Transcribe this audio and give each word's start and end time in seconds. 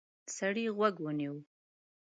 سړی 0.35 0.65
غوږ 0.77 0.95
ونیو. 1.01 1.33